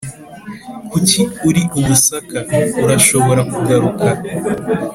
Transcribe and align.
kuki 0.89 1.21
uri 1.47 1.61
umusaka, 1.79 2.37
urashobora 2.83 3.41
kugaruka. 3.53 4.07